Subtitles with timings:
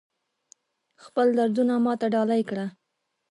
[1.03, 2.65] خپل دردونه ماته ډالۍ کړه